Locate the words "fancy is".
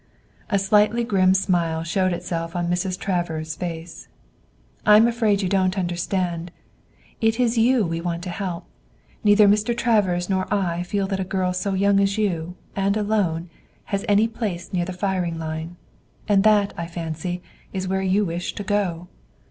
16.87-17.87